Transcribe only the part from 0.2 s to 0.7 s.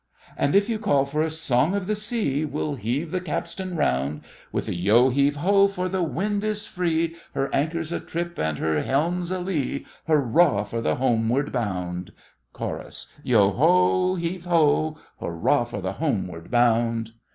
And if